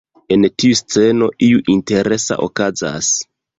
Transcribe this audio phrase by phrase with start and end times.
[0.35, 3.15] En tiu sceno, iu interesa okazas.